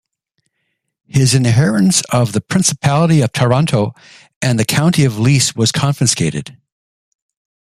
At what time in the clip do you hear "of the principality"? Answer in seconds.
2.11-3.21